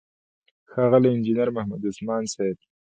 ښاغلی 0.71 1.09
انجينر 1.13 1.47
محمد 1.55 1.81
عثمان 1.89 2.23
صيب، 2.33 2.57